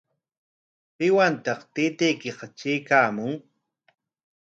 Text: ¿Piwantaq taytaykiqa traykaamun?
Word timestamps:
¿Piwantaq 0.97 1.59
taytaykiqa 1.73 2.45
traykaamun? 2.57 3.33